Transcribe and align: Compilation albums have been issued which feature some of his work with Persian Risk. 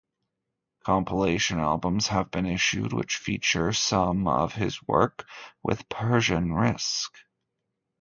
Compilation 0.83 1.59
albums 1.59 2.07
have 2.07 2.31
been 2.31 2.47
issued 2.47 2.91
which 2.91 3.17
feature 3.17 3.71
some 3.71 4.27
of 4.27 4.55
his 4.55 4.81
work 4.87 5.27
with 5.61 5.87
Persian 5.89 6.53
Risk. 6.55 7.13